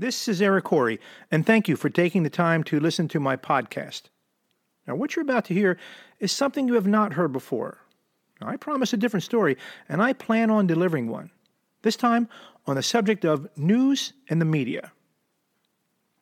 This 0.00 0.28
is 0.28 0.40
Eric 0.40 0.64
Corey, 0.64 0.98
and 1.30 1.44
thank 1.44 1.68
you 1.68 1.76
for 1.76 1.90
taking 1.90 2.22
the 2.22 2.30
time 2.30 2.64
to 2.64 2.80
listen 2.80 3.06
to 3.08 3.20
my 3.20 3.36
podcast. 3.36 4.04
Now, 4.86 4.94
what 4.94 5.14
you're 5.14 5.22
about 5.22 5.44
to 5.44 5.54
hear 5.54 5.76
is 6.18 6.32
something 6.32 6.66
you 6.66 6.72
have 6.72 6.86
not 6.86 7.12
heard 7.12 7.34
before. 7.34 7.76
Now, 8.40 8.48
I 8.48 8.56
promise 8.56 8.94
a 8.94 8.96
different 8.96 9.24
story, 9.24 9.58
and 9.90 10.00
I 10.00 10.14
plan 10.14 10.48
on 10.48 10.66
delivering 10.66 11.08
one. 11.08 11.30
This 11.82 11.96
time 11.96 12.30
on 12.66 12.76
the 12.76 12.82
subject 12.82 13.26
of 13.26 13.46
news 13.58 14.14
and 14.30 14.40
the 14.40 14.46
media. 14.46 14.90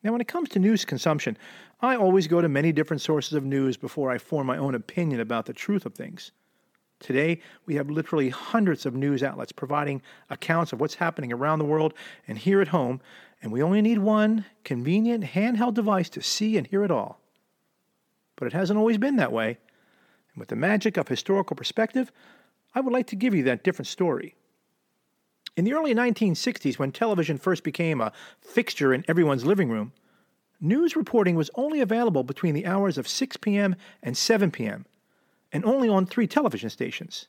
Now, 0.03 0.11
when 0.11 0.19
it 0.19 0.27
comes 0.27 0.49
to 0.49 0.59
news 0.59 0.83
consumption, 0.83 1.37
I 1.79 1.95
always 1.95 2.27
go 2.27 2.41
to 2.41 2.49
many 2.49 2.73
different 2.73 2.99
sources 2.99 3.31
of 3.31 3.45
news 3.45 3.77
before 3.77 4.11
I 4.11 4.17
form 4.17 4.47
my 4.47 4.57
own 4.57 4.75
opinion 4.75 5.21
about 5.21 5.45
the 5.45 5.53
truth 5.53 5.85
of 5.85 5.93
things. 5.93 6.33
Today, 6.99 7.39
we 7.65 7.75
have 7.75 7.89
literally 7.89 8.29
hundreds 8.29 8.85
of 8.85 8.93
news 8.93 9.23
outlets 9.23 9.53
providing 9.53 10.01
accounts 10.29 10.73
of 10.73 10.81
what's 10.81 10.95
happening 10.95 11.31
around 11.31 11.59
the 11.59 11.65
world 11.65 11.93
and 12.27 12.37
here 12.37 12.61
at 12.61 12.67
home, 12.69 12.99
and 13.41 13.51
we 13.51 13.63
only 13.63 13.81
need 13.81 13.99
one 13.99 14.45
convenient 14.65 15.23
handheld 15.23 15.75
device 15.75 16.09
to 16.09 16.21
see 16.21 16.57
and 16.57 16.67
hear 16.67 16.83
it 16.83 16.91
all. 16.91 17.21
But 18.35 18.47
it 18.47 18.53
hasn't 18.53 18.77
always 18.77 18.97
been 18.97 19.15
that 19.15 19.31
way. 19.31 19.57
And 20.33 20.39
with 20.39 20.49
the 20.49 20.55
magic 20.57 20.97
of 20.97 21.07
historical 21.07 21.55
perspective, 21.55 22.11
I 22.75 22.81
would 22.81 22.93
like 22.93 23.07
to 23.07 23.15
give 23.15 23.33
you 23.33 23.43
that 23.43 23.63
different 23.63 23.87
story. 23.87 24.35
In 25.55 25.65
the 25.65 25.73
early 25.73 25.95
1960s, 25.95 26.77
when 26.77 26.91
television 26.91 27.37
first 27.37 27.63
became 27.63 28.01
a 28.01 28.11
fixture 28.41 28.93
in 28.93 29.05
everyone's 29.07 29.45
living 29.45 29.69
room, 29.69 29.93
news 30.61 30.95
reporting 30.95 31.35
was 31.35 31.49
only 31.55 31.79
available 31.79 32.23
between 32.23 32.55
the 32.55 32.65
hours 32.65 32.97
of 32.97 33.07
6 33.07 33.37
p.m. 33.37 33.75
and 34.03 34.15
7 34.15 34.51
p.m., 34.51 34.85
and 35.51 35.65
only 35.65 35.89
on 35.89 36.05
three 36.05 36.27
television 36.27 36.69
stations. 36.69 37.27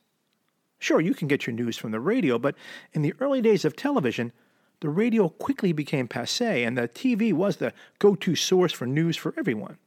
Sure, 0.79 0.99
you 0.99 1.13
can 1.13 1.27
get 1.27 1.45
your 1.45 1.53
news 1.53 1.77
from 1.77 1.91
the 1.91 1.99
radio, 1.99 2.39
but 2.39 2.55
in 2.93 3.01
the 3.01 3.13
early 3.19 3.41
days 3.41 3.65
of 3.65 3.75
television, 3.75 4.31
the 4.79 4.89
radio 4.89 5.29
quickly 5.29 5.73
became 5.73 6.07
passe, 6.07 6.63
and 6.63 6.77
the 6.77 6.87
TV 6.87 7.31
was 7.31 7.57
the 7.57 7.71
go 7.99 8.15
to 8.15 8.35
source 8.35 8.73
for 8.73 8.87
news 8.87 9.15
for 9.15 9.33
everyone. 9.37 9.77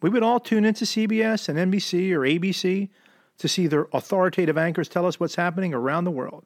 We 0.00 0.10
would 0.10 0.22
all 0.22 0.38
tune 0.38 0.64
into 0.64 0.84
CBS 0.84 1.48
and 1.48 1.72
NBC 1.72 2.12
or 2.12 2.20
ABC 2.20 2.88
to 3.38 3.48
see 3.48 3.66
their 3.66 3.88
authoritative 3.92 4.56
anchors 4.56 4.88
tell 4.88 5.06
us 5.06 5.18
what's 5.18 5.34
happening 5.34 5.74
around 5.74 6.04
the 6.04 6.12
world. 6.12 6.44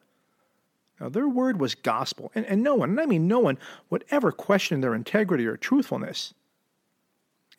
Now, 0.99 1.09
their 1.09 1.27
word 1.27 1.59
was 1.59 1.75
gospel, 1.75 2.31
and, 2.33 2.45
and 2.45 2.63
no 2.63 2.75
one, 2.75 2.91
and 2.91 2.99
I 2.99 3.05
mean 3.05 3.27
no 3.27 3.39
one, 3.39 3.57
would 3.89 4.05
ever 4.09 4.31
question 4.31 4.81
their 4.81 4.95
integrity 4.95 5.45
or 5.45 5.57
truthfulness. 5.57 6.33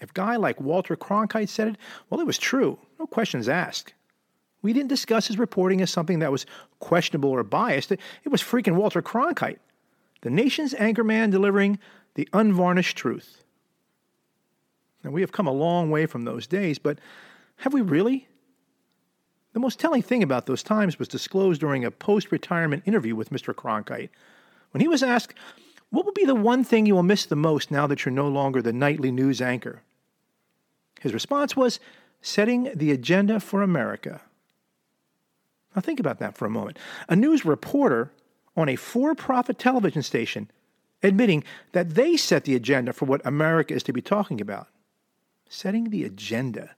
If 0.01 0.11
a 0.11 0.15
guy 0.15 0.37
like 0.37 0.61
Walter 0.61 0.97
Cronkite 0.97 1.49
said 1.49 1.69
it, 1.69 1.77
well, 2.11 2.21
it 2.21 2.27
was 2.27 2.39
true, 2.39 2.79
no 2.99 3.07
questions 3.07 3.49
asked. 3.49 3.95
We 4.63 4.73
didn't 4.73 4.89
discuss 4.89 5.27
his 5.27 5.39
reporting 5.39 5.83
as 5.83 5.91
something 5.91 6.21
that 6.21 6.33
was 6.33 6.47
questionable 6.81 7.31
or 7.31 7.43
biased. 7.43 7.93
It, 7.93 8.01
was 8.27 8.43
freaking 8.43 8.77
Walter 8.77 9.03
Cronkite 9.03 9.59
the 10.23 10.31
nation's 10.31 10.73
anchorman 10.73 11.31
delivering 11.31 11.79
the 12.15 12.27
unvarnished 12.33 12.97
truth. 12.97 13.45
Now, 15.05 15.11
we 15.11 15.21
have 15.21 15.33
come 15.33 15.47
a 15.47 15.53
long 15.53 15.91
way 15.91 16.07
from 16.07 16.25
those 16.25 16.47
days, 16.47 16.79
but 16.79 16.99
have 17.57 17.75
we 17.75 17.83
really? 17.83 18.27
The 19.53 19.61
most 19.61 19.79
telling 19.79 20.01
thing 20.01 20.23
about 20.23 20.47
those 20.47 20.63
times 20.63 20.99
was 20.99 21.09
disclosed 21.09 21.61
during 21.61 21.85
a 21.85 21.91
post 21.91 22.33
retirement 22.33 22.85
interview 22.87 23.15
with 23.15 23.29
Mr. 23.29 23.55
Cronkite. 23.55 24.09
When 24.71 24.81
he 24.81 24.89
was 24.89 25.03
asked, 25.03 25.35
What 25.95 26.05
will 26.05 26.13
be 26.13 26.25
the 26.25 26.35
one 26.35 26.65
thing 26.65 26.87
you 26.87 26.97
will 26.97 27.05
miss 27.05 27.25
the 27.25 27.37
most 27.37 27.71
now 27.71 27.87
that 27.87 28.05
you're 28.05 28.13
no 28.13 28.27
longer 28.27 28.61
the 28.61 28.73
nightly 28.73 29.13
news 29.13 29.41
anchor? 29.41 29.83
His 31.01 31.15
response 31.15 31.55
was, 31.55 31.79
Setting 32.21 32.73
the 32.75 32.91
agenda 32.91 33.39
for 33.39 33.63
America. 33.63 34.21
Now, 35.73 35.83
think 35.83 36.01
about 36.01 36.19
that 36.19 36.37
for 36.37 36.47
a 36.47 36.51
moment. 36.51 36.81
A 37.09 37.15
news 37.15 37.45
reporter 37.45 38.11
on 38.57 38.69
a 38.69 38.75
for 38.75 39.15
profit 39.15 39.57
television 39.57 40.03
station 40.03 40.51
admitting 41.05 41.45
that 41.71 41.91
they 41.91 42.17
set 42.17 42.43
the 42.43 42.57
agenda 42.57 42.93
for 42.93 43.05
what 43.05 43.25
America 43.25 43.73
is 43.73 43.85
to 43.85 43.93
be 43.93 44.03
talking 44.03 44.41
about. 44.41 44.67
Setting 45.49 45.91
the 45.91 46.03
agenda. 46.03 46.75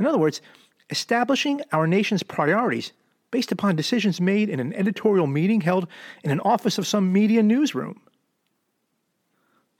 In 0.00 0.06
other 0.06 0.18
words, 0.18 0.40
establishing 0.88 1.62
our 1.70 1.86
nation's 1.86 2.24
priorities 2.24 2.90
based 3.30 3.52
upon 3.52 3.76
decisions 3.76 4.20
made 4.20 4.48
in 4.48 4.60
an 4.60 4.72
editorial 4.74 5.26
meeting 5.26 5.60
held 5.60 5.86
in 6.24 6.30
an 6.30 6.40
office 6.40 6.78
of 6.78 6.86
some 6.86 7.12
media 7.12 7.42
newsroom. 7.42 8.00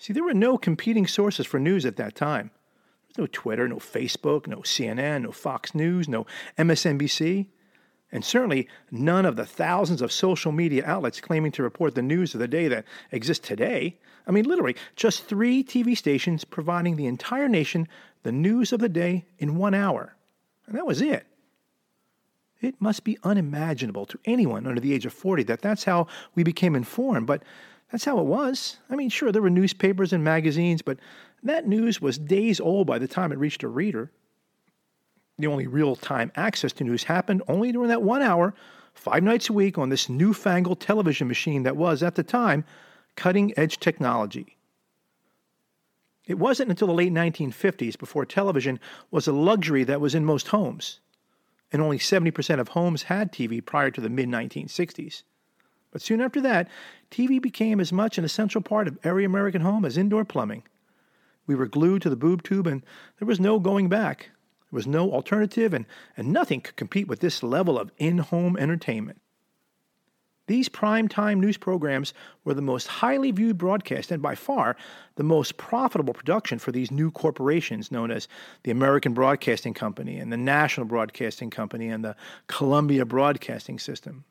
See, 0.00 0.12
there 0.12 0.25
were 0.25 0.34
no 0.34 0.59
competing 0.59 1.06
sources 1.06 1.47
for 1.47 1.61
news 1.61 1.87
at 1.87 1.97
that 1.97 2.16
time. 2.16 2.50
There 3.15 3.22
was 3.22 3.31
no 3.31 3.33
Twitter, 3.33 3.69
no 3.69 3.77
Facebook, 3.77 4.49
no 4.49 4.59
CNN, 4.59 5.22
no 5.22 5.31
Fox 5.31 5.75
News, 5.77 6.09
no 6.09 6.27
MSNBC 6.59 7.47
and 8.12 8.25
certainly 8.25 8.69
none 8.91 9.25
of 9.25 9.37
the 9.37 9.47
thousands 9.47 10.03
of 10.03 10.12
social 10.12 10.53
media 10.53 10.84
outlets 10.84 11.21
claiming 11.21 11.53
to 11.53 11.62
report 11.62 11.94
the 11.94 12.03
news 12.03 12.34
of 12.34 12.41
the 12.41 12.49
day 12.49 12.69
that 12.69 12.84
exist 13.12 13.44
today. 13.44 13.99
I 14.27 14.33
mean, 14.33 14.44
literally, 14.44 14.77
just 14.97 15.25
three 15.25 15.62
TV 15.62 15.97
stations 15.97 16.44
providing 16.44 16.97
the 16.97 17.06
entire 17.06 17.49
nation 17.49 17.89
the 18.22 18.33
news 18.33 18.72
of 18.72 18.81
the 18.81 18.89
day 18.89 19.27
in 19.39 19.56
one 19.56 19.75
hour. 19.75 20.16
And 20.66 20.77
that 20.77 20.87
was 20.87 21.00
it. 21.00 21.27
It 22.60 22.75
must 22.78 23.05
be 23.05 23.16
unimaginable 23.25 24.05
to 24.06 24.19
anyone 24.27 24.66
under 24.66 24.81
the 24.81 24.93
age 24.93 25.06
of 25.06 25.15
40 25.15 25.44
that 25.44 25.62
that's 25.62 25.84
how 25.84 26.09
we 26.34 26.43
became 26.43 26.77
informed, 26.77 27.27
but 27.27 27.43
that's 27.91 28.05
how 28.05 28.19
it 28.19 28.27
was. 28.27 28.78
I 28.89 28.97
mean, 28.97 29.09
sure, 29.09 29.33
there 29.33 29.43
were 29.43 29.51
newspapers 29.51 30.12
and 30.12 30.23
magazines, 30.23 30.83
but 30.83 30.99
that 31.43 31.67
news 31.67 32.01
was 32.01 32.19
days 32.19 32.61
old 32.61 32.87
by 32.87 32.99
the 32.99 33.09
time 33.09 33.33
it 33.33 33.39
reached 33.39 33.62
a 33.62 33.69
reader 33.69 34.11
the 35.41 35.47
only 35.47 35.67
real 35.67 35.97
time 35.97 36.31
access 36.37 36.73
to 36.75 36.84
news 36.84 37.05
happened 37.05 37.43
only 37.49 37.73
during 37.73 37.89
that 37.89 38.03
one 38.03 38.23
hour, 38.23 38.55
five 38.95 39.23
nights 39.23 39.49
a 39.49 39.53
week 39.53 39.78
on 39.78 39.89
this 39.89 40.09
newfangled 40.09 40.81
television 40.81 41.28
machine 41.28 41.62
that 41.62 41.77
was, 41.77 42.03
at 42.03 42.15
the 42.15 42.23
time, 42.23 42.65
cutting 43.17 43.53
edge 43.56 43.78
technology. 43.78 44.57
It 46.27 46.39
wasn't 46.39 46.71
until 46.71 46.87
the 46.87 46.95
late 46.95 47.12
1950s 47.12 47.99
before 47.99 48.25
television 48.25 48.78
was 49.11 49.27
a 49.27 49.33
luxury 49.33 49.84
that 49.84 50.01
was 50.01 50.15
in 50.15 50.25
most 50.25 50.49
homes, 50.49 51.01
and 51.72 51.83
only 51.83 51.99
70% 51.99 52.61
of 52.61 52.69
homes 52.69 53.05
had 53.05 53.33
TV 53.33 53.65
prior 53.65 53.91
to 53.91 54.01
the 54.01 54.09
mid 54.09 54.28
1960s. 54.28 55.22
But 55.91 56.03
soon 56.03 56.21
after 56.21 56.41
that, 56.43 56.69
TV 57.11 57.41
became 57.41 57.81
as 57.81 57.93
much 57.93 58.17
an 58.19 58.25
essential 58.25 58.61
part 58.61 58.87
of 58.87 58.99
every 59.03 59.25
American 59.25 59.62
home 59.62 59.84
as 59.84 59.97
indoor 59.97 60.25
plumbing. 60.25 60.62
We 61.47 61.55
were 61.55 61.67
glued 61.67 62.03
to 62.03 62.11
the 62.11 62.17
boob 62.17 62.43
tube, 62.43 62.67
and 62.67 62.83
there 63.19 63.27
was 63.27 63.41
no 63.41 63.59
going 63.59 63.89
back. 63.89 64.31
There 64.71 64.77
was 64.77 64.87
no 64.87 65.11
alternative, 65.12 65.75
and, 65.75 65.87
and 66.17 66.33
nothing 66.33 66.61
could 66.61 66.77
compete 66.77 67.09
with 67.09 67.21
this 67.21 67.43
level 67.43 67.78
of 67.78 67.91
in 67.99 68.19
home 68.19 68.56
entertainment. 68.56 69.21
These 70.51 70.69
primetime 70.69 71.39
news 71.39 71.56
programs 71.56 72.12
were 72.45 72.55
the 72.55 72.61
most 72.61 72.89
highly 72.89 73.31
viewed 73.31 73.57
broadcast 73.57 74.11
and 74.11 74.21
by 74.21 74.34
far 74.34 74.77
the 75.15 75.22
most 75.22 75.57
profitable 75.57 76.12
production 76.12 76.59
for 76.59 76.72
these 76.72 76.91
new 76.91 77.12
corporations 77.12 77.93
known 77.93 78.11
as 78.11 78.27
the 78.65 78.72
American 78.72 79.15
Broadcasting 79.15 79.75
Company 79.75 80.19
and 80.19 80.33
the 80.33 80.37
National 80.37 80.87
Broadcasting 80.87 81.51
Company 81.51 81.89
and 81.89 82.05
the 82.05 82.17
Columbia 82.49 83.05
Broadcasting 83.05 83.78
System. 83.78 84.25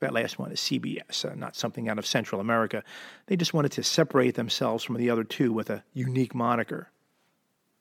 That 0.00 0.14
last 0.14 0.38
one 0.38 0.50
is 0.50 0.60
CBS, 0.60 1.30
uh, 1.30 1.34
not 1.34 1.56
something 1.56 1.88
out 1.88 1.98
of 1.98 2.06
Central 2.06 2.40
America. 2.40 2.82
They 3.26 3.36
just 3.36 3.52
wanted 3.54 3.72
to 3.72 3.82
separate 3.82 4.34
themselves 4.34 4.82
from 4.82 4.96
the 4.96 5.10
other 5.10 5.24
two 5.24 5.52
with 5.52 5.68
a 5.68 5.84
unique 5.92 6.34
moniker. 6.34 6.90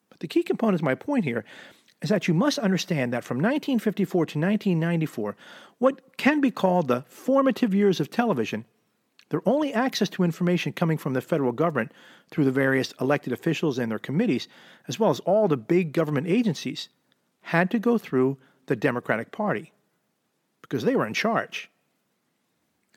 But 0.10 0.20
the 0.20 0.28
key 0.28 0.44
component 0.44 0.82
of 0.82 0.84
my 0.84 0.96
point 0.96 1.24
here 1.24 1.46
is 2.02 2.10
that 2.10 2.28
you 2.28 2.34
must 2.34 2.60
understand 2.60 3.14
that 3.14 3.24
from 3.24 3.38
1954 3.38 4.26
to 4.28 4.40
1994, 4.40 5.36
what 5.78 6.18
can 6.18 6.42
be 6.42 6.52
called 6.52 6.88
the 6.88 7.04
formative 7.08 7.74
years 7.74 8.00
of 8.00 8.10
television, 8.10 8.66
their 9.30 9.42
only 9.46 9.74
access 9.74 10.10
to 10.10 10.24
information 10.24 10.74
coming 10.74 10.98
from 10.98 11.14
the 11.14 11.22
federal 11.22 11.52
government 11.52 11.94
through 12.32 12.46
the 12.46 12.52
various 12.52 12.94
elected 13.00 13.32
officials 13.32 13.78
and 13.78 13.92
their 13.92 14.00
committees, 14.00 14.48
as 14.88 15.00
well 15.00 15.10
as 15.10 15.20
all 15.22 15.48
the 15.48 15.58
big 15.58 15.94
government 15.94 16.28
agencies, 16.28 16.90
had 17.42 17.72
to 17.72 17.80
go 17.80 17.98
through 17.98 18.38
the 18.66 18.76
Democratic 18.76 19.32
Party 19.32 19.72
because 20.62 20.84
they 20.84 20.96
were 20.96 21.08
in 21.08 21.14
charge. 21.14 21.70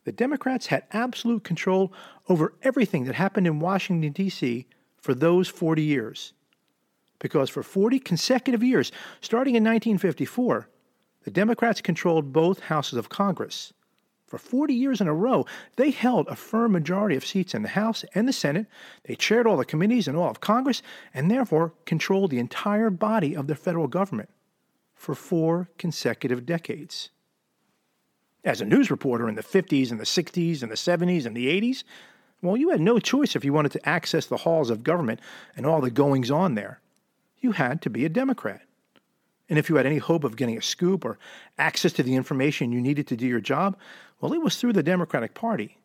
The 0.05 0.13
Democrats 0.13 0.67
had 0.67 0.85
absolute 0.93 1.45
control 1.45 1.93
over 2.29 2.55
everything 2.63 3.05
that 3.05 3.15
happened 3.15 3.47
in 3.47 3.61
Washington, 3.61 4.13
D.C. 4.13 4.67
for 5.01 5.15
those 5.15 5.49
40 5.49 5.83
years 5.83 6.33
because 7.23 7.49
for 7.49 7.63
40 7.63 8.01
consecutive 8.01 8.63
years, 8.63 8.91
starting 9.21 9.55
in 9.55 9.63
1954, 9.63 10.69
the 11.23 11.31
Democrats 11.31 11.81
controlled 11.81 12.33
both 12.33 12.65
houses 12.65 12.99
of 12.99 13.09
Congress. 13.09 13.73
For 14.27 14.39
40 14.39 14.75
years 14.75 15.01
in 15.01 15.07
a 15.07 15.15
row, 15.15 15.47
they 15.77 15.91
held 15.91 16.27
a 16.27 16.35
firm 16.35 16.73
majority 16.73 17.17
of 17.17 17.25
seats 17.25 17.55
in 17.55 17.63
the 17.63 17.69
House 17.69 18.05
and 18.15 18.27
the 18.27 18.33
Senate. 18.33 18.67
They 19.05 19.15
chaired 19.15 19.47
all 19.47 19.57
the 19.57 19.65
committees 19.65 20.09
and 20.09 20.17
all 20.17 20.31
of 20.31 20.41
Congress, 20.41 20.83
and 21.15 21.31
therefore 21.31 21.75
controlled 21.87 22.31
the 22.31 22.41
entire 22.41 22.91
body 22.91 23.37
of 23.37 23.47
the 23.47 23.55
federal 23.55 23.87
government 23.87 24.31
for 24.95 25.15
four 25.15 25.69
consecutive 25.79 26.45
decades. 26.45 27.11
As 28.45 28.61
a 28.61 28.65
news 28.65 28.91
reporter 28.91 29.29
in 29.29 29.35
the 29.37 29.43
50s 29.43 29.91
and 29.91 30.01
the 30.01 30.05
60s 30.05 30.63
and 30.63 30.71
the 30.71 30.77
70s 30.77 31.27
and 31.27 31.37
the 31.37 31.47
80s, 31.61 31.85
well, 32.41 32.57
you 32.57 32.71
had 32.71 32.81
no 32.81 32.99
choice 32.99 33.37
if 33.37 33.45
you 33.45 33.53
wanted 33.53 33.73
to 33.73 33.89
access 33.89 34.27
the 34.27 34.39
halls 34.39 34.69
of 34.69 34.83
government 34.83 35.21
and 35.57 35.65
all 35.65 35.81
the 35.81 35.91
goings 35.91 36.31
on 36.31 36.55
there 36.55 36.81
you 37.43 37.53
had 37.53 37.83
to 37.83 37.91
be 37.91 38.07
a 38.07 38.09
Democrat. 38.09 38.63
And 39.51 39.59
if 39.59 39.69
you 39.69 39.77
had 39.77 39.85
any 39.85 39.99
hope 39.99 40.25
of 40.25 40.37
getting 40.37 40.57
a 40.57 40.63
scoop 40.63 41.05
or 41.05 41.19
access 41.59 41.93
to 41.95 42.03
the 42.03 42.15
information 42.15 42.73
you 42.73 42.81
needed 42.81 43.07
to 43.09 43.17
do 43.17 43.27
your 43.27 43.41
job, 43.41 43.77
well, 44.21 44.33
it 44.33 44.41
was 44.41 44.57
through 44.57 44.73
the 44.73 44.83
Democratic 44.83 45.35
Party. 45.35 45.77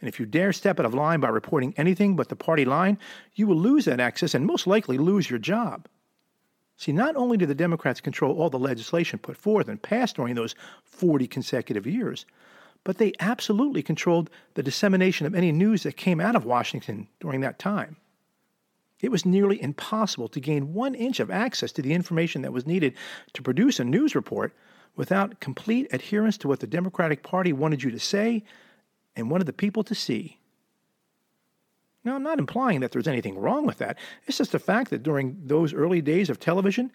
And 0.00 0.08
if 0.08 0.18
you 0.18 0.24
dare 0.24 0.52
step 0.52 0.80
out 0.80 0.86
of 0.86 0.94
line 0.94 1.20
by 1.20 1.28
reporting 1.28 1.74
anything 1.76 2.16
but 2.16 2.28
the 2.28 2.36
party 2.36 2.64
line, 2.64 2.98
you 3.34 3.46
will 3.46 3.56
lose 3.56 3.84
that 3.84 4.00
access 4.00 4.34
and 4.34 4.46
most 4.46 4.66
likely 4.66 4.96
lose 4.96 5.28
your 5.28 5.38
job. 5.38 5.86
See, 6.76 6.92
not 6.92 7.16
only 7.16 7.36
did 7.36 7.48
the 7.48 7.54
Democrats 7.54 8.00
control 8.00 8.36
all 8.36 8.50
the 8.50 8.58
legislation 8.58 9.18
put 9.18 9.36
forth 9.36 9.68
and 9.68 9.80
passed 9.80 10.16
during 10.16 10.34
those 10.34 10.54
40 10.84 11.26
consecutive 11.26 11.86
years, 11.86 12.26
but 12.84 12.98
they 12.98 13.12
absolutely 13.20 13.82
controlled 13.82 14.30
the 14.54 14.62
dissemination 14.62 15.26
of 15.26 15.34
any 15.34 15.52
news 15.52 15.84
that 15.84 15.96
came 15.96 16.20
out 16.20 16.34
of 16.34 16.44
Washington 16.44 17.08
during 17.20 17.40
that 17.42 17.58
time. 17.58 17.96
It 19.00 19.10
was 19.10 19.26
nearly 19.26 19.60
impossible 19.60 20.28
to 20.28 20.40
gain 20.40 20.74
one 20.74 20.94
inch 20.94 21.20
of 21.20 21.30
access 21.30 21.72
to 21.72 21.82
the 21.82 21.92
information 21.92 22.42
that 22.42 22.52
was 22.52 22.66
needed 22.66 22.94
to 23.32 23.42
produce 23.42 23.80
a 23.80 23.84
news 23.84 24.14
report 24.14 24.54
without 24.94 25.40
complete 25.40 25.88
adherence 25.92 26.38
to 26.38 26.48
what 26.48 26.60
the 26.60 26.66
Democratic 26.66 27.22
Party 27.22 27.52
wanted 27.52 27.82
you 27.82 27.90
to 27.90 27.98
say 27.98 28.44
and 29.16 29.30
wanted 29.30 29.46
the 29.46 29.52
people 29.52 29.82
to 29.84 29.94
see. 29.94 30.38
Now, 32.04 32.16
I'm 32.16 32.22
not 32.22 32.38
implying 32.38 32.80
that 32.80 32.90
there's 32.90 33.08
anything 33.08 33.38
wrong 33.38 33.64
with 33.64 33.78
that. 33.78 33.98
It's 34.26 34.38
just 34.38 34.52
the 34.52 34.58
fact 34.58 34.90
that 34.90 35.02
during 35.02 35.40
those 35.44 35.72
early 35.72 36.00
days 36.00 36.28
of 36.30 36.40
television, 36.40 36.90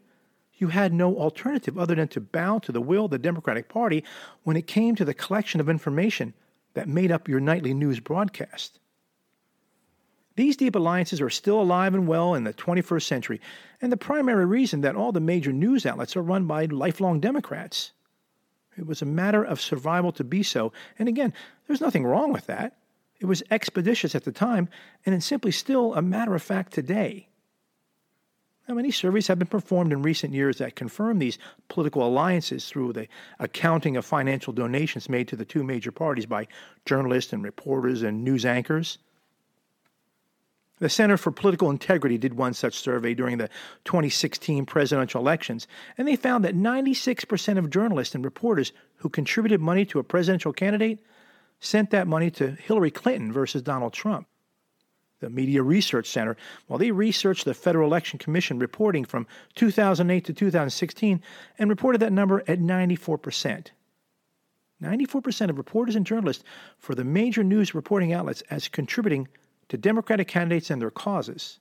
you 0.56 0.68
had 0.70 0.94
no 0.94 1.16
alternative 1.16 1.78
other 1.78 1.96
than 1.96 2.08
to 2.10 2.20
bow 2.20 2.60
to 2.60 2.72
the 2.72 2.82
will 2.82 3.06
of 3.06 3.12
the 3.12 3.20
Democratic 3.20 3.70
Party 3.70 4.04
when 4.44 4.58
it 4.58 4.68
came 4.68 4.96
to 4.96 5.06
the 5.06 5.14
collection 5.14 5.62
of 5.62 5.70
information 5.70 6.34
that 6.74 6.90
made 6.90 7.12
up 7.12 7.28
your 7.28 7.40
nightly 7.40 7.74
news 7.74 8.00
broadcast. 8.00 8.80
These 10.36 10.58
deep 10.58 10.76
alliances 10.76 11.22
are 11.22 11.32
still 11.32 11.60
alive 11.60 11.96
and 11.96 12.08
well 12.08 12.36
in 12.36 12.44
the 12.44 12.54
21st 12.54 13.04
century, 13.04 13.42
and 13.82 13.92
the 13.92 13.98
primary 13.98 14.46
reason 14.46 14.82
that 14.82 14.96
all 14.96 15.12
the 15.12 15.20
major 15.20 15.52
news 15.52 15.86
outlets 15.86 16.16
are 16.16 16.22
run 16.22 16.46
by 16.46 16.66
lifelong 16.66 17.20
Democrats. 17.20 17.92
It 18.78 18.86
was 18.86 19.02
a 19.02 19.06
matter 19.06 19.44
of 19.44 19.60
survival 19.60 20.12
to 20.12 20.24
be 20.24 20.44
so, 20.44 20.72
and 21.00 21.10
again, 21.10 21.34
there's 21.66 21.82
nothing 21.82 22.06
wrong 22.06 22.32
with 22.32 22.46
that. 22.46 22.78
It 23.20 23.26
was 23.26 23.44
expeditious 23.50 24.14
at 24.16 24.26
the 24.26 24.32
time, 24.32 24.70
and 25.06 25.16
it's 25.16 25.26
simply 25.26 25.52
still 25.52 25.94
a 25.96 26.02
matter 26.02 26.36
of 26.36 26.44
fact 26.44 26.74
today. 26.74 27.30
Now, 28.68 28.76
many 28.76 28.92
surveys 28.92 29.28
have 29.28 29.40
been 29.40 29.48
performed 29.48 29.94
in 29.94 30.02
recent 30.02 30.34
years 30.34 30.58
that 30.58 30.76
confirm 30.76 31.20
these 31.20 31.40
political 31.70 32.06
alliances 32.06 32.66
through 32.68 32.94
the 32.94 33.08
accounting 33.40 33.96
of 33.96 34.06
financial 34.06 34.52
donations 34.52 35.08
made 35.08 35.30
to 35.30 35.38
the 35.38 35.46
two 35.46 35.64
major 35.64 35.92
parties 35.92 36.26
by 36.26 36.48
journalists 36.86 37.32
and 37.32 37.44
reporters 37.44 38.04
and 38.04 38.26
news 38.26 38.46
anchors. 38.46 38.98
The 40.80 40.90
Center 40.90 41.18
for 41.18 41.32
Political 41.32 41.72
Integrity 41.72 42.18
did 42.20 42.36
one 42.36 42.54
such 42.54 42.78
survey 42.78 43.16
during 43.16 43.38
the 43.38 43.50
2016 43.86 44.66
presidential 44.66 45.22
elections, 45.22 45.66
and 45.98 46.08
they 46.08 46.18
found 46.18 46.44
that 46.46 46.54
96% 46.54 47.58
of 47.58 47.70
journalists 47.72 48.14
and 48.14 48.24
reporters 48.24 48.74
who 48.98 49.10
contributed 49.10 49.60
money 49.60 49.86
to 49.86 49.98
a 49.98 50.04
presidential 50.04 50.54
candidate 50.54 51.00
sent 51.60 51.90
that 51.92 52.08
money 52.08 52.30
to 52.32 52.52
Hillary 52.52 52.92
Clinton 52.92 53.32
versus 53.32 53.62
Donald 53.62 53.94
Trump. 53.94 54.28
The 55.20 55.30
Media 55.30 55.64
Research 55.64 56.08
Center, 56.08 56.38
while 56.68 56.78
they 56.78 56.92
researched 56.92 57.46
the 57.46 57.56
Federal 57.56 57.88
Election 57.88 58.20
Commission 58.20 58.60
reporting 58.60 59.04
from 59.04 59.26
2008 59.56 60.26
to 60.26 60.34
2016 60.34 61.22
and 61.58 61.70
reported 61.70 62.02
that 62.02 62.14
number 62.14 62.44
at 62.48 62.60
94%. 62.60 63.72
94% 64.82 65.50
of 65.50 65.58
reporters 65.58 65.96
and 65.96 66.06
journalists 66.06 66.44
for 66.78 66.94
the 66.94 67.04
major 67.04 67.44
news 67.44 67.74
reporting 67.74 68.14
outlets 68.14 68.44
as 68.52 68.68
contributing 68.68 69.28
to 69.70 69.78
Democratic 69.78 70.28
candidates 70.28 70.70
and 70.70 70.80
their 70.80 70.92
causes. 70.92 71.60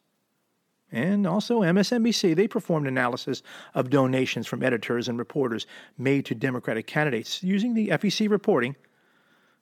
And 0.93 1.27
also 1.27 1.63
MSNBC, 1.63 2.37
they 2.37 2.47
performed 2.47 2.87
analysis 2.87 3.43
of 3.75 3.91
donations 3.91 4.47
from 4.47 4.63
editors 4.63 5.09
and 5.09 5.19
reporters 5.19 5.67
made 5.99 6.27
to 6.27 6.35
Democratic 6.35 6.87
candidates 6.87 7.43
using 7.43 7.75
the 7.75 7.89
FEC 7.89 8.31
reporting 8.31 8.77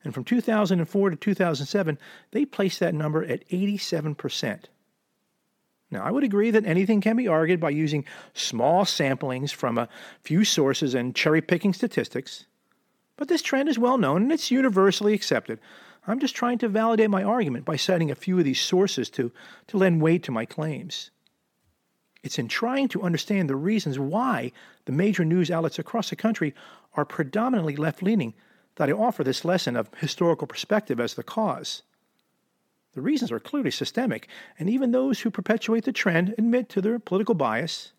and 0.04 0.12
from 0.12 0.24
2004 0.24 1.10
to 1.10 1.16
2007, 1.16 1.98
they 2.30 2.44
placed 2.44 2.80
that 2.80 2.94
number 2.94 3.24
at 3.24 3.48
87%. 3.48 4.64
Now, 5.90 6.02
I 6.04 6.10
would 6.10 6.24
agree 6.24 6.50
that 6.50 6.66
anything 6.66 7.00
can 7.00 7.16
be 7.16 7.28
argued 7.28 7.60
by 7.60 7.70
using 7.70 8.04
small 8.34 8.84
samplings 8.84 9.52
from 9.52 9.78
a 9.78 9.88
few 10.22 10.44
sources 10.44 10.94
and 10.94 11.14
cherry 11.14 11.40
picking 11.40 11.72
statistics, 11.72 12.46
but 13.16 13.28
this 13.28 13.42
trend 13.42 13.68
is 13.68 13.78
well 13.78 13.96
known 13.96 14.22
and 14.22 14.32
it's 14.32 14.50
universally 14.50 15.14
accepted. 15.14 15.58
I'm 16.06 16.20
just 16.20 16.34
trying 16.34 16.58
to 16.58 16.68
validate 16.68 17.10
my 17.10 17.22
argument 17.22 17.64
by 17.64 17.76
citing 17.76 18.10
a 18.10 18.16
few 18.16 18.38
of 18.38 18.44
these 18.44 18.60
sources 18.60 19.08
to, 19.10 19.32
to 19.68 19.78
lend 19.78 20.02
weight 20.02 20.22
to 20.24 20.32
my 20.32 20.44
claims. 20.44 21.10
It's 22.22 22.38
in 22.38 22.48
trying 22.48 22.88
to 22.88 23.02
understand 23.02 23.48
the 23.48 23.56
reasons 23.56 23.98
why 23.98 24.52
the 24.86 24.92
major 24.92 25.24
news 25.24 25.50
outlets 25.50 25.78
across 25.78 26.10
the 26.10 26.16
country 26.16 26.54
are 26.94 27.04
predominantly 27.04 27.76
left 27.76 28.02
leaning 28.02 28.34
that 28.76 28.88
I 28.88 28.92
offer 28.92 29.22
this 29.22 29.44
lesson 29.44 29.76
of 29.76 29.90
historical 29.98 30.46
perspective 30.46 31.00
as 31.00 31.14
the 31.14 31.22
cause. 31.22 31.82
The 32.94 33.00
reasons 33.00 33.32
are 33.32 33.40
clearly 33.40 33.70
systemic, 33.70 34.28
and 34.58 34.70
even 34.70 34.92
those 34.92 35.20
who 35.20 35.30
perpetuate 35.30 35.84
the 35.84 35.92
trend 35.92 36.34
admit 36.38 36.68
to 36.70 36.80
their 36.80 36.98
political 36.98 37.34
bias. 37.34 37.92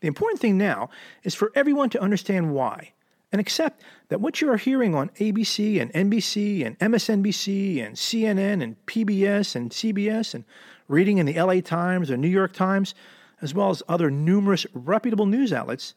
The 0.00 0.08
important 0.08 0.40
thing 0.40 0.56
now 0.56 0.88
is 1.22 1.34
for 1.34 1.52
everyone 1.54 1.90
to 1.90 2.00
understand 2.00 2.54
why 2.54 2.92
and 3.32 3.40
accept 3.40 3.82
that 4.08 4.20
what 4.20 4.40
you 4.40 4.50
are 4.50 4.56
hearing 4.56 4.94
on 4.94 5.10
ABC 5.10 5.80
and 5.80 5.92
NBC 5.92 6.66
and 6.66 6.78
MSNBC 6.78 7.84
and 7.84 7.96
CNN 7.96 8.62
and 8.62 8.76
PBS 8.86 9.54
and 9.54 9.70
CBS 9.70 10.34
and 10.34 10.44
reading 10.88 11.18
in 11.18 11.26
the 11.26 11.40
LA 11.40 11.60
Times 11.60 12.10
or 12.10 12.16
New 12.16 12.28
York 12.28 12.52
Times, 12.52 12.94
as 13.40 13.54
well 13.54 13.70
as 13.70 13.82
other 13.88 14.10
numerous 14.10 14.66
reputable 14.74 15.26
news 15.26 15.52
outlets, 15.52 15.94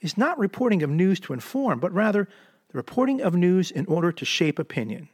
is 0.00 0.16
not 0.16 0.38
reporting 0.38 0.82
of 0.82 0.90
news 0.90 1.18
to 1.20 1.32
inform, 1.32 1.80
but 1.80 1.92
rather 1.92 2.28
the 2.70 2.78
reporting 2.78 3.20
of 3.20 3.34
news 3.34 3.70
in 3.70 3.86
order 3.86 4.12
to 4.12 4.24
shape 4.24 4.58
opinion. 4.58 5.08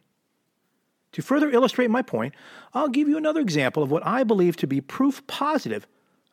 To 1.13 1.23
further 1.23 1.51
illustrate 1.51 1.91
my 1.91 2.03
point, 2.03 2.35
I'll 2.73 2.89
give 2.89 3.09
you 3.09 3.17
another 3.17 3.41
example 3.41 3.83
of 3.83 3.91
what 3.91 4.05
I 4.05 4.25
believe 4.25 4.57
to 4.57 4.67
be 4.67 4.81
proof 4.81 5.25
positive 5.27 5.87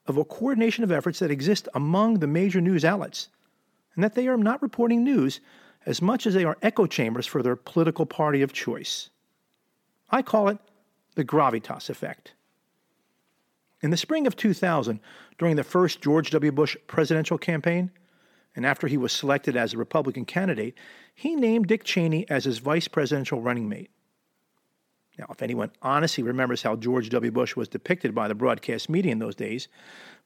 of 0.07 0.17
a 0.17 0.25
coordination 0.25 0.83
of 0.83 0.91
efforts 0.91 1.19
that 1.19 1.29
exist 1.29 1.67
among 1.75 2.15
the 2.15 2.27
major 2.27 2.59
news 2.59 2.83
outlets, 2.83 3.29
and 3.93 4.03
that 4.03 4.15
they 4.15 4.27
are 4.27 4.37
not 4.37 4.61
reporting 4.61 5.03
news 5.03 5.39
as 5.85 6.01
much 6.01 6.25
as 6.25 6.33
they 6.33 6.43
are 6.43 6.57
echo 6.61 6.87
chambers 6.87 7.27
for 7.27 7.43
their 7.43 7.55
political 7.55 8.05
party 8.05 8.41
of 8.41 8.53
choice. 8.53 9.09
I 10.09 10.21
call 10.23 10.47
it 10.47 10.57
the 11.15 11.25
gravitas 11.25 11.89
effect. 11.89 12.33
In 13.81 13.89
the 13.89 13.97
spring 13.97 14.27
of 14.27 14.35
2000, 14.35 14.99
during 15.37 15.55
the 15.55 15.63
first 15.63 16.01
George 16.01 16.31
W. 16.31 16.51
Bush 16.51 16.77
presidential 16.87 17.37
campaign, 17.37 17.91
and 18.55 18.65
after 18.65 18.87
he 18.87 18.97
was 18.97 19.11
selected 19.11 19.55
as 19.55 19.73
a 19.73 19.77
Republican 19.77 20.25
candidate, 20.25 20.75
he 21.15 21.35
named 21.35 21.67
Dick 21.67 21.83
Cheney 21.83 22.29
as 22.29 22.45
his 22.45 22.57
vice 22.57 22.87
presidential 22.87 23.41
running 23.41 23.69
mate. 23.69 23.91
Now, 25.17 25.27
if 25.29 25.41
anyone 25.41 25.71
honestly 25.81 26.23
remembers 26.23 26.63
how 26.63 26.75
George 26.75 27.09
W. 27.09 27.31
Bush 27.31 27.55
was 27.55 27.67
depicted 27.67 28.15
by 28.15 28.27
the 28.27 28.35
broadcast 28.35 28.89
media 28.89 29.11
in 29.11 29.19
those 29.19 29.35
days, 29.35 29.67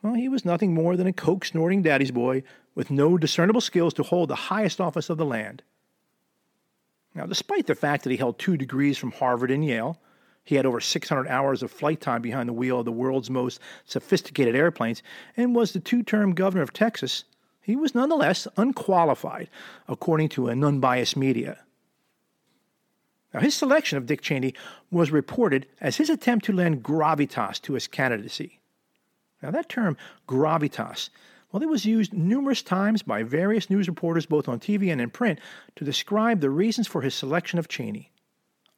well, 0.02 0.14
he 0.14 0.30
was 0.30 0.46
nothing 0.46 0.74
more 0.74 0.96
than 0.96 1.08
a 1.08 1.14
coke 1.14 1.46
snorting 1.46 1.82
daddy's 1.82 2.12
boy 2.12 2.44
with 2.76 2.92
no 2.92 3.18
discernible 3.18 3.62
skills 3.62 3.94
to 3.96 4.04
hold 4.04 4.30
the 4.30 4.36
highest 4.36 4.80
office 4.80 5.10
of 5.10 5.18
the 5.18 5.26
land. 5.26 5.64
Now, 7.14 7.26
despite 7.26 7.68
the 7.68 7.76
fact 7.76 8.04
that 8.04 8.12
he 8.12 8.18
held 8.18 8.38
two 8.38 8.58
degrees 8.58 8.98
from 8.98 9.12
Harvard 9.12 9.52
and 9.52 9.66
Yale, 9.66 10.00
he 10.44 10.56
had 10.56 10.66
over 10.66 10.80
600 10.80 11.28
hours 11.28 11.64
of 11.64 11.72
flight 11.72 12.02
time 12.02 12.22
behind 12.22 12.48
the 12.48 12.54
wheel 12.54 12.80
of 12.80 12.86
the 12.86 12.92
world's 12.92 13.30
most 13.30 13.60
sophisticated 13.86 14.56
airplanes, 14.56 15.02
and 15.36 15.56
was 15.56 15.74
the 15.74 15.80
two 15.80 16.04
term 16.04 16.36
governor 16.36 16.62
of 16.62 16.72
Texas, 16.72 17.24
he 17.66 17.76
was 17.76 17.96
nonetheless 17.96 18.48
unqualified, 18.58 19.50
according 19.88 20.30
to 20.30 20.50
an 20.50 20.64
unbiased 20.64 21.18
media. 21.18 21.58
Now, 23.34 23.40
his 23.40 23.56
selection 23.56 23.98
of 23.98 24.06
Dick 24.06 24.22
Cheney 24.22 24.54
was 24.92 25.12
reported 25.12 25.66
as 25.82 25.98
his 25.98 26.10
attempt 26.10 26.46
to 26.46 26.54
lend 26.54 26.84
gravitas 26.84 27.60
to 27.64 27.74
his 27.74 27.88
candidacy. 27.88 28.60
Now, 29.42 29.50
that 29.50 29.68
term, 29.68 29.98
gravitas, 30.28 31.10
well, 31.52 31.64
it 31.64 31.70
was 31.70 31.86
used 31.86 32.14
numerous 32.14 32.62
times 32.62 33.02
by 33.02 33.24
various 33.24 33.70
news 33.70 33.88
reporters, 33.88 34.28
both 34.28 34.48
on 34.48 34.60
TV 34.60 34.92
and 34.92 35.02
in 35.02 35.10
print, 35.10 35.40
to 35.76 35.84
describe 35.84 36.42
the 36.42 36.50
reasons 36.52 36.86
for 36.88 37.02
his 37.02 37.16
selection 37.16 37.58
of 37.58 37.68
Cheney. 37.68 38.12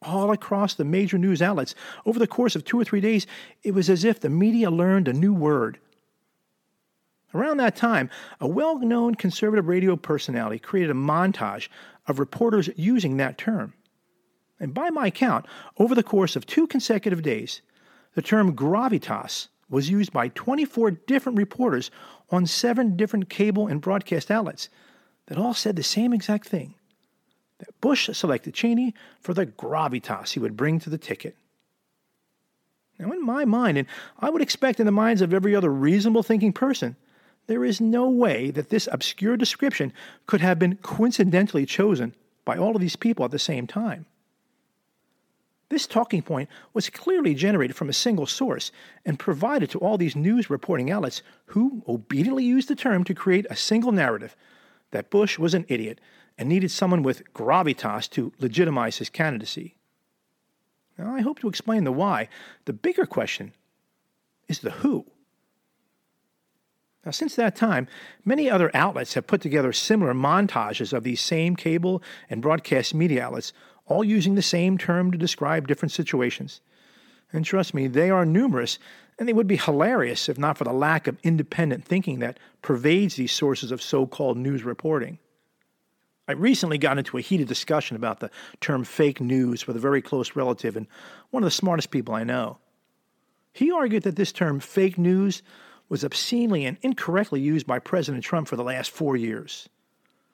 All 0.00 0.30
across 0.30 0.74
the 0.74 0.84
major 0.84 1.18
news 1.18 1.42
outlets, 1.42 1.74
over 2.06 2.18
the 2.18 2.26
course 2.26 2.56
of 2.56 2.64
two 2.64 2.80
or 2.80 2.84
three 2.84 3.00
days, 3.00 3.26
it 3.62 3.74
was 3.74 3.90
as 3.90 4.02
if 4.02 4.20
the 4.20 4.30
media 4.30 4.70
learned 4.70 5.08
a 5.08 5.12
new 5.12 5.34
word, 5.34 5.78
Around 7.34 7.58
that 7.58 7.76
time, 7.76 8.08
a 8.40 8.48
well 8.48 8.78
known 8.78 9.14
conservative 9.14 9.68
radio 9.68 9.96
personality 9.96 10.58
created 10.58 10.90
a 10.90 10.94
montage 10.94 11.68
of 12.06 12.18
reporters 12.18 12.70
using 12.76 13.16
that 13.16 13.36
term. 13.36 13.74
And 14.60 14.74
by 14.74 14.90
my 14.90 15.10
count, 15.10 15.46
over 15.76 15.94
the 15.94 16.02
course 16.02 16.36
of 16.36 16.46
two 16.46 16.66
consecutive 16.66 17.22
days, 17.22 17.60
the 18.14 18.22
term 18.22 18.56
gravitas 18.56 19.48
was 19.70 19.90
used 19.90 20.12
by 20.12 20.28
24 20.28 20.92
different 20.92 21.38
reporters 21.38 21.90
on 22.30 22.46
seven 22.46 22.96
different 22.96 23.28
cable 23.28 23.66
and 23.66 23.80
broadcast 23.80 24.30
outlets 24.30 24.68
that 25.26 25.38
all 25.38 25.54
said 25.54 25.76
the 25.76 25.82
same 25.82 26.12
exact 26.12 26.48
thing 26.48 26.74
that 27.58 27.80
Bush 27.80 28.08
selected 28.12 28.54
Cheney 28.54 28.94
for 29.20 29.34
the 29.34 29.46
gravitas 29.46 30.32
he 30.32 30.40
would 30.40 30.56
bring 30.56 30.78
to 30.80 30.90
the 30.90 30.98
ticket. 30.98 31.36
Now, 32.98 33.12
in 33.12 33.24
my 33.24 33.44
mind, 33.44 33.78
and 33.78 33.86
I 34.18 34.30
would 34.30 34.42
expect 34.42 34.80
in 34.80 34.86
the 34.86 34.92
minds 34.92 35.22
of 35.22 35.32
every 35.32 35.54
other 35.54 35.70
reasonable 35.70 36.22
thinking 36.22 36.52
person, 36.52 36.96
there 37.48 37.64
is 37.64 37.80
no 37.80 38.08
way 38.08 38.50
that 38.52 38.68
this 38.68 38.88
obscure 38.92 39.36
description 39.36 39.92
could 40.26 40.40
have 40.40 40.58
been 40.58 40.76
coincidentally 40.76 41.66
chosen 41.66 42.14
by 42.44 42.56
all 42.56 42.76
of 42.76 42.80
these 42.80 42.94
people 42.94 43.24
at 43.24 43.30
the 43.30 43.38
same 43.38 43.66
time. 43.66 44.06
This 45.70 45.86
talking 45.86 46.22
point 46.22 46.48
was 46.72 46.88
clearly 46.88 47.34
generated 47.34 47.76
from 47.76 47.88
a 47.88 47.94
single 47.94 48.26
source 48.26 48.70
and 49.04 49.18
provided 49.18 49.70
to 49.70 49.78
all 49.78 49.98
these 49.98 50.16
news 50.16 50.48
reporting 50.48 50.90
outlets 50.90 51.22
who 51.46 51.82
obediently 51.88 52.44
used 52.44 52.68
the 52.68 52.74
term 52.74 53.02
to 53.04 53.14
create 53.14 53.46
a 53.50 53.56
single 53.56 53.92
narrative 53.92 54.36
that 54.90 55.10
Bush 55.10 55.38
was 55.38 55.54
an 55.54 55.66
idiot 55.68 56.00
and 56.38 56.48
needed 56.48 56.70
someone 56.70 57.02
with 57.02 57.32
gravitas 57.32 58.08
to 58.10 58.32
legitimize 58.38 58.98
his 58.98 59.10
candidacy. 59.10 59.74
Now, 60.96 61.14
I 61.14 61.20
hope 61.20 61.38
to 61.40 61.48
explain 61.48 61.84
the 61.84 61.92
why. 61.92 62.28
The 62.64 62.72
bigger 62.72 63.06
question 63.06 63.52
is 64.48 64.60
the 64.60 64.70
who. 64.70 65.06
Now, 67.08 67.12
since 67.12 67.36
that 67.36 67.56
time, 67.56 67.88
many 68.26 68.50
other 68.50 68.70
outlets 68.74 69.14
have 69.14 69.26
put 69.26 69.40
together 69.40 69.72
similar 69.72 70.12
montages 70.12 70.92
of 70.92 71.04
these 71.04 71.22
same 71.22 71.56
cable 71.56 72.02
and 72.28 72.42
broadcast 72.42 72.92
media 72.92 73.24
outlets, 73.24 73.54
all 73.86 74.04
using 74.04 74.34
the 74.34 74.42
same 74.42 74.76
term 74.76 75.10
to 75.12 75.16
describe 75.16 75.66
different 75.66 75.92
situations. 75.92 76.60
And 77.32 77.46
trust 77.46 77.72
me, 77.72 77.86
they 77.86 78.10
are 78.10 78.26
numerous, 78.26 78.78
and 79.18 79.26
they 79.26 79.32
would 79.32 79.46
be 79.46 79.56
hilarious 79.56 80.28
if 80.28 80.36
not 80.36 80.58
for 80.58 80.64
the 80.64 80.72
lack 80.74 81.06
of 81.06 81.16
independent 81.22 81.82
thinking 81.82 82.18
that 82.18 82.38
pervades 82.60 83.14
these 83.14 83.32
sources 83.32 83.72
of 83.72 83.80
so 83.80 84.06
called 84.06 84.36
news 84.36 84.62
reporting. 84.62 85.18
I 86.28 86.32
recently 86.32 86.76
got 86.76 86.98
into 86.98 87.16
a 87.16 87.22
heated 87.22 87.48
discussion 87.48 87.96
about 87.96 88.20
the 88.20 88.30
term 88.60 88.84
fake 88.84 89.22
news 89.22 89.66
with 89.66 89.76
a 89.76 89.80
very 89.80 90.02
close 90.02 90.36
relative 90.36 90.76
and 90.76 90.86
one 91.30 91.42
of 91.42 91.46
the 91.46 91.52
smartest 91.52 91.90
people 91.90 92.14
I 92.14 92.24
know. 92.24 92.58
He 93.54 93.72
argued 93.72 94.02
that 94.02 94.16
this 94.16 94.30
term 94.30 94.60
fake 94.60 94.98
news 94.98 95.42
was 95.88 96.04
obscenely 96.04 96.64
and 96.64 96.76
incorrectly 96.82 97.40
used 97.40 97.66
by 97.66 97.78
President 97.78 98.24
Trump 98.24 98.48
for 98.48 98.56
the 98.56 98.64
last 98.64 98.90
four 98.90 99.16
years. 99.16 99.68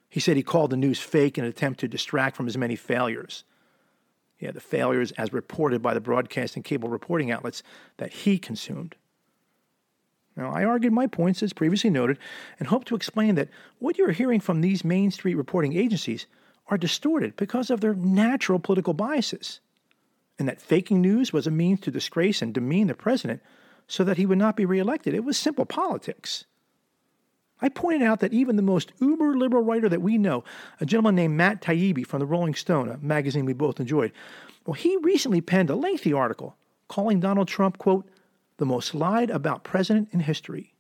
He 0.09 0.21
said 0.21 0.37
he 0.37 0.43
called 0.43 0.71
the 0.71 0.77
news 0.77 1.01
fake 1.01 1.39
in 1.39 1.45
an 1.45 1.51
attempt 1.51 1.81
to 1.81 1.89
distract 1.89 2.37
from 2.37 2.47
his 2.47 2.57
many 2.57 2.77
failures. 2.77 3.45
Yeah, 4.39 4.51
the 4.51 4.61
failures 4.61 5.13
as 5.13 5.33
reported 5.33 5.81
by 5.81 5.95
the 5.95 6.01
broadcast 6.01 6.57
and 6.57 6.65
cable 6.65 6.89
reporting 6.89 7.31
outlets 7.31 7.63
that 7.97 8.13
he 8.13 8.39
consumed. 8.39 8.97
Now, 10.37 10.53
I 10.53 10.65
argued 10.65 10.93
my 10.93 11.07
points 11.07 11.43
as 11.43 11.53
previously 11.53 11.91
noted 11.91 12.19
and 12.59 12.69
hope 12.69 12.85
to 12.87 12.97
explain 12.97 13.37
that 13.37 13.49
what 13.79 13.97
you're 13.97 14.11
hearing 14.11 14.41
from 14.41 14.61
these 14.61 14.85
Main 14.85 15.11
Street 15.13 15.37
reporting 15.37 15.77
agencies 15.77 16.27
are 16.69 16.79
distorted 16.79 17.37
because 17.37 17.71
of 17.71 17.81
their 17.81 17.95
natural 17.95 18.59
political 18.59 18.95
biases, 18.95 19.61
and 20.39 20.49
that 20.49 20.61
faking 20.61 21.01
news 21.01 21.33
was 21.33 21.47
a 21.47 21.51
means 21.51 21.81
to 21.81 21.91
disgrace 21.91 22.43
and 22.43 22.53
demean 22.53 22.89
the 22.89 22.95
president 22.95 23.43
so 23.87 24.05
that 24.05 24.17
he 24.17 24.27
would 24.27 24.39
not 24.39 24.57
be 24.57 24.65
reelected. 24.65 25.15
It 25.15 25.25
was 25.25 25.37
simple 25.37 25.67
politics. 25.67 26.45
I 27.61 27.69
pointed 27.69 28.03
out 28.03 28.21
that 28.21 28.33
even 28.33 28.57
the 28.57 28.63
most 28.63 28.93
uber 29.01 29.37
liberal 29.37 29.63
writer 29.63 29.89
that 29.89 30.03
we 30.03 30.19
know, 30.19 30.45
a 30.81 30.87
gentleman 30.87 31.15
named 31.15 31.37
Matt 31.37 31.63
Taibbi 31.63 32.07
from 32.07 32.21
the 32.21 32.27
Rolling 32.27 32.55
Stone, 32.55 32.89
a 32.89 32.99
magazine 32.99 33.45
we 33.45 33.53
both 33.53 33.81
enjoyed, 33.81 34.13
well, 34.67 34.75
he 34.75 34.97
recently 34.99 35.41
penned 35.41 35.71
a 35.71 35.77
lengthy 35.77 36.13
article 36.13 36.57
calling 36.89 37.21
Donald 37.21 37.49
Trump, 37.49 37.79
quote, 37.79 38.09
the 38.57 38.67
most 38.67 38.95
lied 38.95 39.31
about 39.31 39.65
president 39.65 40.09
in 40.13 40.21
history. 40.21 40.75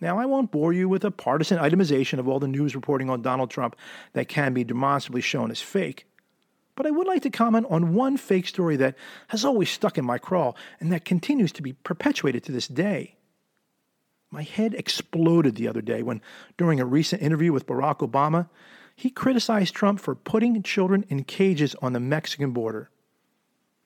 Now, 0.00 0.18
I 0.18 0.26
won't 0.26 0.50
bore 0.52 0.72
you 0.72 0.88
with 0.88 1.04
a 1.04 1.10
partisan 1.10 1.58
itemization 1.58 2.18
of 2.18 2.28
all 2.28 2.38
the 2.38 2.46
news 2.46 2.74
reporting 2.74 3.10
on 3.10 3.22
Donald 3.22 3.50
Trump 3.50 3.74
that 4.12 4.28
can 4.28 4.54
be 4.54 4.62
demonstrably 4.62 5.20
shown 5.20 5.50
as 5.50 5.60
fake. 5.60 6.06
But 6.78 6.86
I 6.86 6.92
would 6.92 7.08
like 7.08 7.22
to 7.22 7.30
comment 7.30 7.66
on 7.70 7.92
one 7.92 8.16
fake 8.16 8.46
story 8.46 8.76
that 8.76 8.94
has 9.26 9.44
always 9.44 9.68
stuck 9.68 9.98
in 9.98 10.04
my 10.04 10.16
craw 10.16 10.54
and 10.78 10.92
that 10.92 11.04
continues 11.04 11.50
to 11.54 11.62
be 11.62 11.72
perpetuated 11.72 12.44
to 12.44 12.52
this 12.52 12.68
day. 12.68 13.16
My 14.30 14.44
head 14.44 14.74
exploded 14.74 15.56
the 15.56 15.66
other 15.66 15.80
day 15.80 16.04
when, 16.04 16.22
during 16.56 16.78
a 16.78 16.86
recent 16.86 17.20
interview 17.20 17.52
with 17.52 17.66
Barack 17.66 18.08
Obama, 18.08 18.48
he 18.94 19.10
criticized 19.10 19.74
Trump 19.74 19.98
for 19.98 20.14
putting 20.14 20.62
children 20.62 21.04
in 21.08 21.24
cages 21.24 21.74
on 21.82 21.94
the 21.94 22.00
Mexican 22.00 22.52
border. 22.52 22.90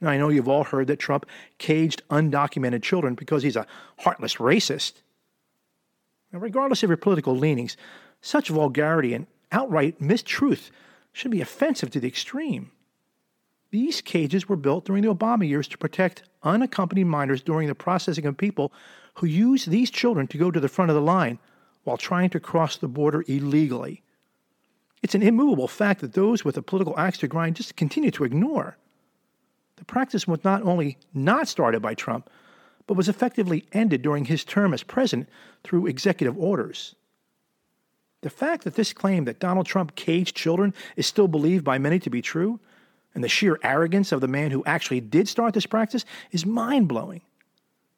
Now, 0.02 0.10
I 0.10 0.18
know 0.18 0.28
you've 0.28 0.46
all 0.46 0.64
heard 0.64 0.88
that 0.88 0.98
Trump 0.98 1.24
caged 1.56 2.02
undocumented 2.10 2.82
children 2.82 3.14
because 3.14 3.42
he's 3.42 3.56
a 3.56 3.66
heartless 4.00 4.34
racist. 4.34 5.00
Now, 6.30 6.40
regardless 6.40 6.82
of 6.82 6.90
your 6.90 6.98
political 6.98 7.34
leanings, 7.34 7.78
such 8.20 8.50
vulgarity 8.50 9.14
and 9.14 9.28
outright 9.50 9.98
mistruth 9.98 10.70
should 11.14 11.30
be 11.30 11.40
offensive 11.40 11.90
to 11.92 11.98
the 11.98 12.08
extreme. 12.08 12.70
These 13.72 14.02
cages 14.02 14.50
were 14.50 14.56
built 14.56 14.84
during 14.84 15.02
the 15.02 15.12
Obama 15.12 15.48
years 15.48 15.66
to 15.68 15.78
protect 15.78 16.24
unaccompanied 16.42 17.06
minors 17.06 17.40
during 17.40 17.68
the 17.68 17.74
processing 17.74 18.26
of 18.26 18.36
people 18.36 18.70
who 19.14 19.26
use 19.26 19.64
these 19.64 19.90
children 19.90 20.26
to 20.28 20.38
go 20.38 20.50
to 20.50 20.60
the 20.60 20.68
front 20.68 20.90
of 20.90 20.94
the 20.94 21.00
line 21.00 21.38
while 21.84 21.96
trying 21.96 22.28
to 22.30 22.38
cross 22.38 22.76
the 22.76 22.86
border 22.86 23.24
illegally. 23.26 24.02
It's 25.02 25.14
an 25.14 25.22
immovable 25.22 25.68
fact 25.68 26.02
that 26.02 26.12
those 26.12 26.44
with 26.44 26.58
a 26.58 26.62
political 26.62 26.98
axe 26.98 27.16
to 27.18 27.28
grind 27.28 27.56
just 27.56 27.74
continue 27.74 28.10
to 28.10 28.24
ignore. 28.24 28.76
The 29.76 29.86
practice 29.86 30.28
was 30.28 30.44
not 30.44 30.62
only 30.62 30.98
not 31.14 31.48
started 31.48 31.80
by 31.80 31.94
Trump, 31.94 32.28
but 32.86 32.98
was 32.98 33.08
effectively 33.08 33.64
ended 33.72 34.02
during 34.02 34.26
his 34.26 34.44
term 34.44 34.74
as 34.74 34.82
president 34.82 35.30
through 35.64 35.86
executive 35.86 36.38
orders. 36.38 36.94
The 38.20 38.30
fact 38.30 38.64
that 38.64 38.74
this 38.74 38.92
claim 38.92 39.24
that 39.24 39.40
Donald 39.40 39.64
Trump 39.64 39.94
caged 39.94 40.36
children 40.36 40.74
is 40.94 41.06
still 41.06 41.26
believed 41.26 41.64
by 41.64 41.78
many 41.78 41.98
to 42.00 42.10
be 42.10 42.20
true 42.20 42.60
and 43.14 43.22
the 43.22 43.28
sheer 43.28 43.58
arrogance 43.62 44.12
of 44.12 44.20
the 44.20 44.28
man 44.28 44.50
who 44.50 44.64
actually 44.64 45.00
did 45.00 45.28
start 45.28 45.54
this 45.54 45.66
practice 45.66 46.04
is 46.30 46.46
mind 46.46 46.88
blowing. 46.88 47.20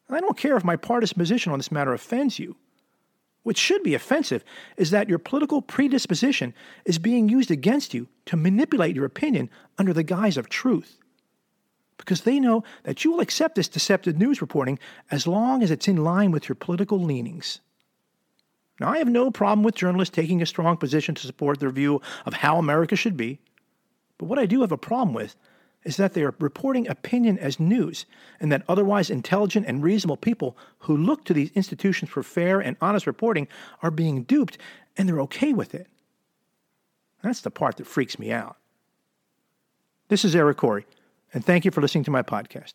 I 0.09 0.21
don't 0.21 0.37
care 0.37 0.56
if 0.56 0.64
my 0.64 0.76
partisan 0.76 1.18
position 1.18 1.52
on 1.52 1.59
this 1.59 1.73
matter 1.73 1.92
offends 1.92 2.38
you. 2.38 2.56
What 3.42 3.56
should 3.59 3.83
be 3.83 3.94
offensive 3.94 4.42
is 4.76 4.90
that 4.90 5.09
your 5.09 5.18
political 5.18 5.61
predisposition 5.61 6.54
is 6.85 6.99
being 6.99 7.28
used 7.28 7.50
against 7.50 7.92
you 7.92 8.09
to 8.26 8.37
manipulate 8.37 8.97
your 8.97 9.04
opinion 9.04 9.50
under 9.78 9.92
the 9.92 10.02
guise 10.02 10.37
of 10.37 10.49
truth. 10.49 10.99
Because 11.99 12.23
they 12.23 12.40
know 12.40 12.64
that 12.85 13.04
you 13.04 13.12
will 13.12 13.21
accept 13.21 13.54
this 13.54 13.68
deceptive 13.68 14.18
news 14.18 14.40
reporting 14.40 14.78
as 15.11 15.26
long 15.26 15.62
as 15.62 15.71
it's 15.71 15.88
in 15.88 16.02
line 16.02 16.30
with 16.30 16.49
your 16.49 16.56
political 16.56 16.99
leanings. 16.99 17.61
Now, 18.80 18.88
I 18.88 18.99
have 18.99 19.09
no 19.09 19.30
problem 19.30 19.62
with 19.62 19.76
journalists 19.76 20.14
taking 20.14 20.42
a 20.42 20.47
strong 20.47 20.76
position 20.76 21.14
to 21.14 21.26
support 21.26 21.61
their 21.61 21.71
view 21.71 22.02
of 22.26 22.35
how 22.35 22.59
America 22.59 22.97
should 22.97 23.16
be. 23.16 23.38
But 24.18 24.26
what 24.26 24.38
I 24.38 24.47
do 24.47 24.61
have 24.61 24.73
a 24.73 24.78
problem 24.78 25.14
with 25.14 25.37
is 25.85 25.97
that 25.99 26.14
they 26.14 26.23
are 26.23 26.35
reporting 26.38 26.88
opinion 26.88 27.38
as 27.38 27.61
news, 27.61 28.06
and 28.40 28.50
that 28.50 28.64
otherwise 28.68 29.11
intelligent 29.11 29.66
and 29.66 29.83
reasonable 29.83 30.16
people 30.16 30.56
who 30.80 30.97
look 30.97 31.25
to 31.25 31.35
these 31.35 31.50
institutions 31.50 32.11
for 32.11 32.23
fair 32.23 32.59
and 32.59 32.76
honest 32.80 33.06
reporting 33.06 33.47
are 33.83 33.90
being 33.90 34.23
duped, 34.23 34.56
and 34.97 35.09
they're 35.09 35.21
okay 35.21 35.52
with 35.52 35.75
it. 35.75 35.87
That's 37.23 37.42
the 37.42 37.50
part 37.50 37.76
that 37.76 37.87
freaks 37.87 38.18
me 38.18 38.33
out. 38.33 38.56
This 40.09 40.25
is 40.25 40.35
Eric 40.35 40.59
Corey, 40.59 40.87
and 41.33 41.44
thank 41.44 41.64
you 41.64 41.71
for 41.71 41.80
listening 41.80 42.04
to 42.04 42.11
my 42.11 42.23
podcast. 42.23 42.75